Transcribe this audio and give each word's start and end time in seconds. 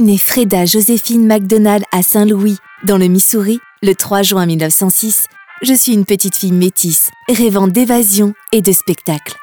Née 0.00 0.18
Freda 0.18 0.64
Joséphine 0.64 1.26
McDonald 1.26 1.84
à 1.92 2.02
Saint-Louis, 2.02 2.58
dans 2.84 2.98
le 2.98 3.08
Missouri, 3.08 3.60
le 3.82 3.94
3 3.94 4.22
juin 4.22 4.46
1906, 4.46 5.26
je 5.62 5.74
suis 5.74 5.92
une 5.92 6.04
petite 6.04 6.36
fille 6.36 6.52
métisse, 6.52 7.10
rêvant 7.28 7.68
d'évasion 7.68 8.32
et 8.52 8.62
de 8.62 8.72
spectacle. 8.72 9.34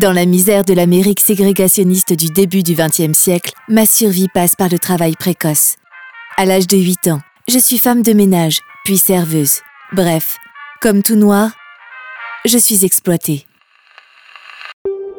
Dans 0.00 0.12
la 0.12 0.24
misère 0.24 0.64
de 0.64 0.72
l'Amérique 0.74 1.20
ségrégationniste 1.20 2.12
du 2.12 2.30
début 2.30 2.62
du 2.62 2.74
XXe 2.74 3.18
siècle, 3.18 3.52
ma 3.68 3.84
survie 3.84 4.28
passe 4.32 4.54
par 4.54 4.68
le 4.68 4.78
travail 4.78 5.16
précoce. 5.16 5.76
À 6.36 6.46
l'âge 6.46 6.66
de 6.66 6.76
8 6.76 7.08
ans, 7.08 7.20
je 7.48 7.58
suis 7.58 7.78
femme 7.78 8.02
de 8.02 8.12
ménage, 8.12 8.60
puis 8.84 8.98
serveuse. 8.98 9.60
Bref, 9.92 10.38
comme 10.80 11.02
tout 11.02 11.16
noir, 11.16 11.50
je 12.46 12.56
suis 12.58 12.84
exploitée. 12.84 13.44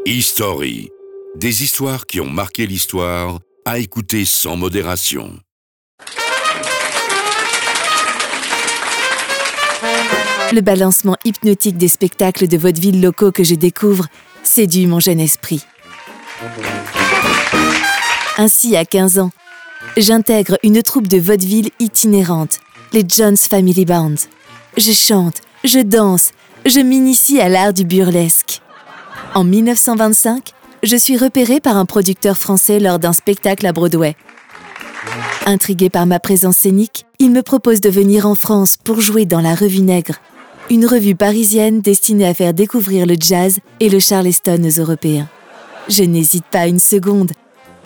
History. 0.05 0.90
Des 1.36 1.63
histoires 1.63 2.05
qui 2.05 2.21
ont 2.21 2.29
marqué 2.29 2.68
l'histoire, 2.68 3.39
à 3.66 3.80
écouter 3.80 4.23
sans 4.23 4.55
modération. 4.55 5.39
Le 10.52 10.61
balancement 10.61 11.17
hypnotique 11.25 11.77
des 11.77 11.88
spectacles 11.88 12.48
de 12.48 12.55
vaudeville 12.55 13.02
locaux 13.02 13.31
que 13.31 13.44
je 13.44 13.55
découvre 13.55 14.05
séduit 14.44 14.85
mon 14.85 14.99
jeune 14.99 15.20
esprit. 15.20 15.66
Ainsi, 18.38 18.75
à 18.75 18.86
15 18.86 19.17
ans, 19.17 19.31
j'intègre 19.97 20.59
une 20.61 20.84
troupe 20.84 21.08
de 21.08 21.17
vaudeville 21.17 21.72
itinérante, 21.80 22.59
les 22.94 23.03
Jones 23.08 23.38
Family 23.38 23.86
Band. 23.86 24.16
Je 24.77 24.91
chante, 24.91 25.41
je 25.63 25.80
danse, 25.80 26.30
je 26.66 26.80
m'initie 26.80 27.41
à 27.41 27.50
l'art 27.50 27.73
du 27.73 27.86
burlesque. 27.86 28.61
En 29.34 29.44
1925, 29.44 30.53
je 30.84 30.98
suis 30.98 31.18
repérée 31.18 31.62
par 31.62 31.78
un 31.78 31.86
producteur 31.86 32.38
français 32.38 32.80
lors 32.80 33.00
d'un 33.00 33.14
spectacle 33.14 33.66
à 33.66 33.72
Broadway. 33.72 34.16
Intrigué 35.45 35.90
par 35.90 36.06
ma 36.06 36.20
présence 36.20 36.58
scénique, 36.58 37.06
il 37.20 37.31
me 37.31 37.42
propose 37.42 37.81
de 37.81 37.90
venir 37.90 38.28
en 38.28 38.36
France 38.36 38.78
pour 38.84 39.00
jouer 39.00 39.25
dans 39.25 39.42
la 39.42 39.56
Revue 39.56 39.81
Nègre, 39.81 40.16
une 40.70 40.86
revue 40.86 41.16
parisienne 41.16 41.81
destinée 41.81 42.28
à 42.28 42.34
faire 42.34 42.53
découvrir 42.53 43.06
le 43.06 43.16
jazz 43.20 43.59
et 43.80 43.90
le 43.90 44.00
charleston 44.00 44.62
aux 44.64 44.80
Européens. 44.80 45.28
Je 45.88 46.03
n'hésite 46.03 46.45
pas 46.45 46.67
une 46.67 46.80
seconde. 46.80 47.31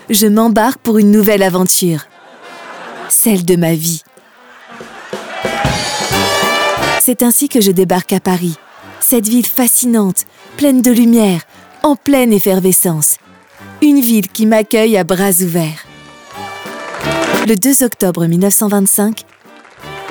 Je 0.09 0.27
m'embarque 0.27 0.79
pour 0.79 0.97
une 0.97 1.11
nouvelle 1.11 1.43
aventure. 1.43 2.05
Celle 3.09 3.45
de 3.45 3.55
ma 3.55 3.73
vie. 3.73 4.03
C'est 6.99 7.23
ainsi 7.23 7.47
que 7.47 7.61
je 7.61 7.71
débarque 7.71 8.13
à 8.13 8.19
Paris, 8.19 8.55
cette 8.99 9.27
ville 9.27 9.45
fascinante, 9.45 10.25
pleine 10.57 10.81
de 10.81 10.91
lumière, 10.91 11.41
en 11.83 11.95
pleine 11.95 12.33
effervescence. 12.33 13.17
Une 13.81 13.99
ville 13.99 14.27
qui 14.27 14.45
m'accueille 14.45 14.97
à 14.97 15.03
bras 15.03 15.31
ouverts. 15.41 15.85
Le 17.47 17.55
2 17.55 17.83
octobre 17.83 18.25
1925, 18.25 19.23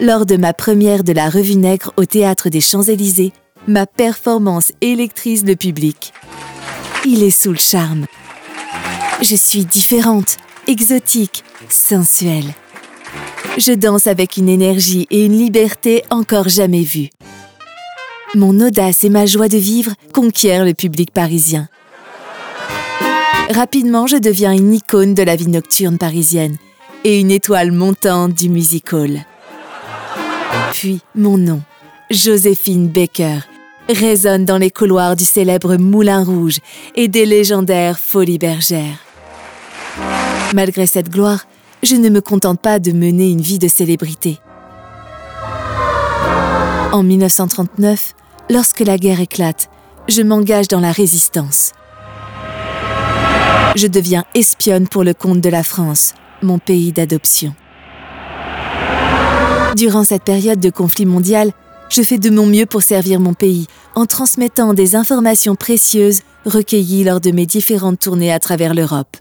lors 0.01 0.27
de 0.27 0.37
ma 0.37 0.53
première 0.53 1.05
de 1.05 1.13
la 1.13 1.29
Revue 1.29 1.57
Nègre 1.57 1.93
au 1.97 2.05
Théâtre 2.05 2.49
des 2.49 2.61
Champs-Élysées, 2.61 3.33
ma 3.67 3.87
performance 3.87 4.73
électrise 4.81 5.45
le 5.45 5.57
public. 5.57 6.13
Il 7.05 7.23
est 7.23 7.31
sous 7.31 7.53
le 7.53 7.59
charme. 7.59 8.07
Je 9.21 9.37
suis 9.37 9.65
différente, 9.65 10.37
exotique, 10.67 11.45
sensuelle. 11.69 12.55
Je 13.59 13.73
danse 13.73 14.07
avec 14.07 14.37
une 14.37 14.49
énergie 14.49 15.07
et 15.11 15.25
une 15.25 15.37
liberté 15.37 16.05
encore 16.11 16.49
jamais 16.49 16.83
vues. 16.83 17.09
Mon 18.35 18.61
audace 18.61 19.05
et 19.05 19.09
ma 19.09 19.25
joie 19.25 19.49
de 19.49 19.57
vivre 19.57 19.93
conquièrent 20.13 20.65
le 20.65 20.75
public 20.75 21.13
parisien. 21.13 21.69
Rapidement, 23.51 24.07
je 24.07 24.17
deviens 24.17 24.53
une 24.53 24.75
icône 24.75 25.15
de 25.15 25.23
la 25.23 25.37
vie 25.37 25.49
nocturne 25.49 25.97
parisienne 25.97 26.57
et 27.05 27.21
une 27.21 27.31
étoile 27.31 27.71
montante 27.71 28.35
du 28.35 28.49
music 28.49 28.93
hall. 28.93 29.21
Puis 30.73 31.01
mon 31.15 31.39
nom, 31.39 31.63
Joséphine 32.11 32.89
Baker, 32.89 33.39
résonne 33.89 34.45
dans 34.45 34.59
les 34.59 34.71
couloirs 34.71 35.15
du 35.15 35.25
célèbre 35.25 35.77
Moulin 35.77 36.25
Rouge 36.25 36.59
et 36.97 37.07
des 37.07 37.25
légendaires 37.27 37.99
Folies 37.99 38.39
Bergères. 38.39 39.05
Malgré 40.53 40.87
cette 40.87 41.11
gloire, 41.11 41.47
je 41.83 41.95
ne 41.95 42.09
me 42.09 42.21
contente 42.21 42.61
pas 42.61 42.81
de 42.81 42.91
mener 42.91 43.31
une 43.31 43.41
vie 43.41 43.61
de 43.61 43.69
célébrité. 43.69 44.39
En 46.93 47.03
1939, 47.03 48.15
lorsque 48.49 48.81
la 48.81 48.97
guerre 48.97 49.21
éclate, 49.21 49.69
je 50.09 50.23
m'engage 50.23 50.69
dans 50.69 50.81
la 50.81 50.93
résistance. 50.93 51.73
Je 53.75 53.87
deviens 53.87 54.25
espionne 54.35 54.89
pour 54.89 55.05
le 55.05 55.13
compte 55.13 55.41
de 55.41 55.49
la 55.49 55.63
France, 55.63 56.15
mon 56.43 56.59
pays 56.59 56.93
d'adoption. 56.93 57.55
Durant 59.77 60.05
cette 60.05 60.23
période 60.23 60.61
de 60.61 60.71
conflit 60.71 61.07
mondial, 61.07 61.53
je 61.91 62.03
fais 62.03 62.19
de 62.19 62.31
mon 62.31 62.47
mieux 62.47 62.67
pour 62.67 62.83
servir 62.83 63.21
mon 63.21 63.35
pays 63.35 63.67
en 63.95 64.07
transmettant 64.07 64.73
des 64.73 64.97
informations 64.97 65.55
précieuses 65.55 66.23
recueillies 66.47 67.05
lors 67.05 67.21
de 67.21 67.31
mes 67.31 67.47
différentes 67.47 68.01
tournées 68.01 68.33
à 68.33 68.39
travers 68.39 68.75
l'Europe. 68.75 69.17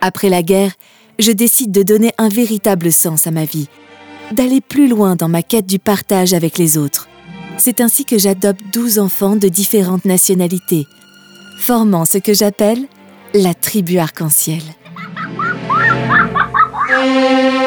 Après 0.00 0.28
la 0.28 0.42
guerre, 0.42 0.72
je 1.18 1.32
décide 1.32 1.72
de 1.72 1.82
donner 1.82 2.12
un 2.18 2.28
véritable 2.28 2.92
sens 2.92 3.26
à 3.26 3.30
ma 3.30 3.44
vie, 3.44 3.68
d'aller 4.32 4.60
plus 4.60 4.88
loin 4.88 5.16
dans 5.16 5.28
ma 5.28 5.42
quête 5.42 5.66
du 5.66 5.78
partage 5.78 6.34
avec 6.34 6.58
les 6.58 6.76
autres. 6.76 7.08
C'est 7.56 7.80
ainsi 7.80 8.04
que 8.04 8.18
j'adopte 8.18 8.60
12 8.72 8.98
enfants 8.98 9.36
de 9.36 9.48
différentes 9.48 10.04
nationalités, 10.04 10.86
formant 11.60 12.04
ce 12.04 12.18
que 12.18 12.34
j'appelle 12.34 12.86
la 13.34 13.54
tribu 13.54 13.98
arc-en-ciel. 13.98 14.62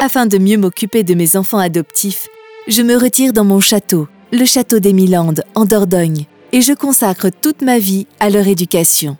Afin 0.00 0.26
de 0.26 0.38
mieux 0.38 0.56
m'occuper 0.56 1.04
de 1.04 1.14
mes 1.14 1.36
enfants 1.36 1.58
adoptifs, 1.58 2.28
je 2.68 2.82
me 2.82 2.96
retire 2.96 3.32
dans 3.32 3.44
mon 3.44 3.60
château, 3.60 4.08
le 4.32 4.44
château 4.44 4.78
des 4.78 4.92
Milandes, 4.92 5.44
en 5.54 5.64
Dordogne, 5.64 6.26
et 6.52 6.60
je 6.60 6.72
consacre 6.72 7.28
toute 7.30 7.62
ma 7.62 7.78
vie 7.78 8.06
à 8.20 8.30
leur 8.30 8.46
éducation. 8.46 9.16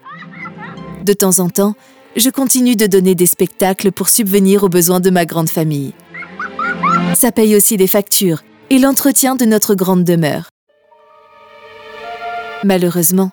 De 1.04 1.12
temps 1.12 1.38
en 1.38 1.48
temps, 1.48 1.74
je 2.16 2.30
continue 2.30 2.76
de 2.76 2.86
donner 2.86 3.14
des 3.14 3.26
spectacles 3.26 3.91
pour 3.91 4.09
subvenir 4.09 4.64
aux 4.64 4.69
besoins 4.69 5.00
de 5.00 5.10
ma 5.10 5.24
grande 5.24 5.48
famille. 5.48 5.92
Ça 7.14 7.32
paye 7.32 7.56
aussi 7.56 7.76
les 7.76 7.86
factures 7.86 8.42
et 8.70 8.78
l'entretien 8.78 9.36
de 9.36 9.44
notre 9.44 9.74
grande 9.74 10.04
demeure. 10.04 10.48
Malheureusement, 12.64 13.30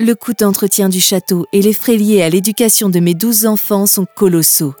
le 0.00 0.14
coût 0.14 0.32
d'entretien 0.32 0.88
du 0.88 1.00
château 1.00 1.46
et 1.52 1.60
les 1.60 1.72
frais 1.72 1.96
liés 1.96 2.22
à 2.22 2.28
l'éducation 2.28 2.88
de 2.88 3.00
mes 3.00 3.14
douze 3.14 3.46
enfants 3.46 3.86
sont 3.86 4.06
colossaux. 4.16 4.74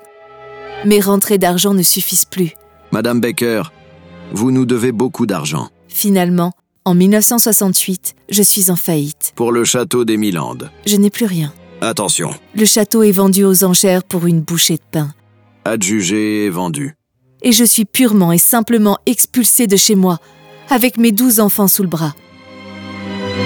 Mes 0.84 1.00
rentrées 1.00 1.38
d'argent 1.38 1.74
ne 1.74 1.82
suffisent 1.82 2.24
plus. 2.24 2.52
Madame 2.92 3.20
Baker, 3.20 3.64
vous 4.32 4.50
nous 4.50 4.64
devez 4.64 4.92
beaucoup 4.92 5.26
d'argent. 5.26 5.68
Finalement, 5.88 6.52
en 6.84 6.94
1968, 6.94 8.14
je 8.30 8.42
suis 8.42 8.70
en 8.70 8.76
faillite. 8.76 9.32
Pour 9.34 9.52
le 9.52 9.64
château 9.64 10.04
des 10.04 10.16
Milandes. 10.16 10.70
Je 10.86 10.96
n'ai 10.96 11.10
plus 11.10 11.26
rien. 11.26 11.52
Attention. 11.80 12.30
Le 12.54 12.64
château 12.64 13.02
est 13.02 13.12
vendu 13.12 13.44
aux 13.44 13.64
enchères 13.64 14.04
pour 14.04 14.26
une 14.26 14.40
bouchée 14.40 14.76
de 14.76 14.82
pain. 14.90 15.12
Adjugé 15.64 16.44
et 16.44 16.50
vendu. 16.50 16.97
Et 17.42 17.52
je 17.52 17.64
suis 17.64 17.84
purement 17.84 18.32
et 18.32 18.38
simplement 18.38 18.98
expulsée 19.06 19.66
de 19.66 19.76
chez 19.76 19.94
moi, 19.94 20.18
avec 20.70 20.96
mes 20.96 21.12
douze 21.12 21.40
enfants 21.40 21.68
sous 21.68 21.82
le 21.82 21.88
bras. 21.88 22.14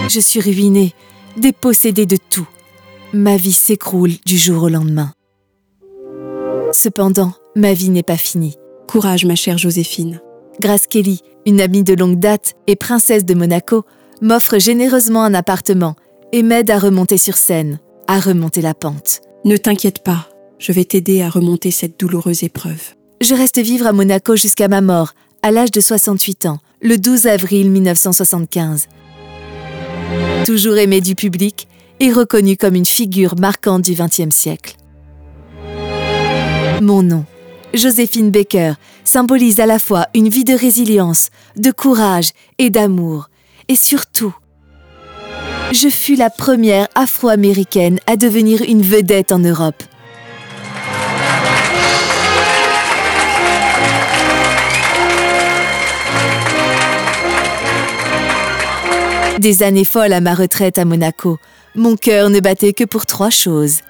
Je 0.08 0.20
suis 0.20 0.40
ruinée, 0.40 0.94
dépossédée 1.36 2.06
de 2.06 2.16
tout. 2.30 2.48
Ma 3.12 3.36
vie 3.36 3.52
s'écroule 3.52 4.12
du 4.24 4.38
jour 4.38 4.64
au 4.64 4.68
lendemain. 4.68 5.12
Cependant, 6.72 7.34
ma 7.54 7.74
vie 7.74 7.90
n'est 7.90 8.02
pas 8.02 8.16
finie. 8.16 8.56
Courage, 8.88 9.24
ma 9.24 9.34
chère 9.34 9.58
Joséphine. 9.58 10.20
Grace 10.60 10.86
Kelly, 10.86 11.20
une 11.46 11.60
amie 11.60 11.84
de 11.84 11.94
longue 11.94 12.18
date 12.18 12.54
et 12.66 12.76
princesse 12.76 13.24
de 13.24 13.34
Monaco, 13.34 13.84
m'offre 14.20 14.58
généreusement 14.58 15.22
un 15.22 15.34
appartement 15.34 15.96
et 16.32 16.42
m'aide 16.42 16.70
à 16.70 16.78
remonter 16.78 17.18
sur 17.18 17.36
scène, 17.36 17.78
à 18.06 18.20
remonter 18.20 18.62
la 18.62 18.74
pente. 18.74 19.20
Ne 19.44 19.56
t'inquiète 19.56 20.02
pas, 20.02 20.28
je 20.58 20.72
vais 20.72 20.84
t'aider 20.84 21.22
à 21.22 21.28
remonter 21.28 21.70
cette 21.70 21.98
douloureuse 21.98 22.44
épreuve. 22.44 22.94
Je 23.22 23.36
reste 23.36 23.60
vivre 23.60 23.86
à 23.86 23.92
Monaco 23.92 24.34
jusqu'à 24.34 24.66
ma 24.66 24.80
mort, 24.80 25.12
à 25.42 25.52
l'âge 25.52 25.70
de 25.70 25.80
68 25.80 26.46
ans, 26.46 26.58
le 26.80 26.98
12 26.98 27.28
avril 27.28 27.70
1975. 27.70 28.88
Toujours 30.44 30.76
aimée 30.76 31.00
du 31.00 31.14
public 31.14 31.68
et 32.00 32.10
reconnue 32.10 32.56
comme 32.56 32.74
une 32.74 32.84
figure 32.84 33.36
marquante 33.38 33.82
du 33.82 33.94
XXe 33.94 34.34
siècle. 34.34 34.74
Mon 36.80 37.04
nom, 37.04 37.24
Joséphine 37.74 38.32
Baker, 38.32 38.72
symbolise 39.04 39.60
à 39.60 39.66
la 39.66 39.78
fois 39.78 40.08
une 40.16 40.28
vie 40.28 40.42
de 40.42 40.54
résilience, 40.54 41.28
de 41.54 41.70
courage 41.70 42.30
et 42.58 42.70
d'amour. 42.70 43.30
Et 43.68 43.76
surtout, 43.76 44.34
je 45.70 45.88
fus 45.88 46.16
la 46.16 46.28
première 46.28 46.88
afro-américaine 46.96 48.00
à 48.08 48.16
devenir 48.16 48.62
une 48.62 48.82
vedette 48.82 49.30
en 49.30 49.38
Europe. 49.38 49.84
Des 59.42 59.64
années 59.64 59.84
folles 59.84 60.12
à 60.12 60.20
ma 60.20 60.36
retraite 60.36 60.78
à 60.78 60.84
Monaco, 60.84 61.36
mon 61.74 61.96
cœur 61.96 62.30
ne 62.30 62.38
battait 62.38 62.72
que 62.72 62.84
pour 62.84 63.06
trois 63.06 63.28
choses. 63.28 63.80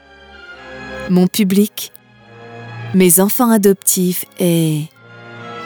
Mon 1.10 1.26
public, 1.26 1.92
mes 2.94 3.20
enfants 3.20 3.50
adoptifs 3.50 4.24
et 4.40 4.84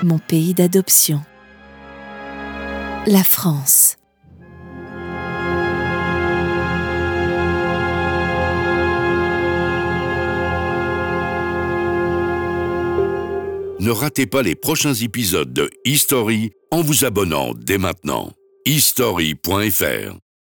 mon 0.03 0.19
pays 0.19 0.55
d'adoption. 0.55 1.21
La 3.07 3.23
France. 3.23 3.97
Ne 13.79 13.91
ratez 13.93 14.27
pas 14.27 14.43
les 14.43 14.57
prochains 14.57 14.95
épisodes 14.95 15.53
de 15.53 15.71
History 15.85 16.51
en 16.73 16.83
vous 16.83 17.05
abonnant 17.05 17.53
dès 17.55 17.79
maintenant. 17.79 18.33
history.fr 18.67 20.26